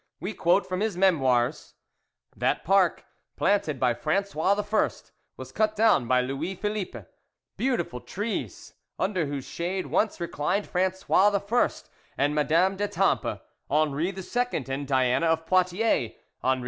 We 0.19 0.33
quote 0.33 0.65
from 0.65 0.79
his 0.79 0.97
Memoirs: 0.97 1.75
"That 2.35 2.63
park, 2.63 3.05
planted 3.37 3.79
by 3.79 3.93
Frangois 3.93 4.57
I., 5.07 5.11
was 5.37 5.53
2ut 5.53 5.75
down 5.75 6.07
by 6.07 6.21
Louis 6.21 6.55
Philippe. 6.55 7.05
Beautiful 7.55 7.99
trees! 8.01 8.73
under 8.97 9.27
whose 9.27 9.45
shade 9.45 9.85
once 9.85 10.19
reclined 10.19 10.65
Frangois 10.65 11.39
I. 11.51 11.71
and 12.17 12.33
Madame 12.33 12.77
d'Etarrpes, 12.77 13.41
Henri 13.69 14.07
II. 14.07 14.65
and 14.67 14.87
Diana 14.87 15.27
of 15.27 15.45
Poitiers, 15.45 16.13
Henri 16.41 16.57
IV. 16.57 16.59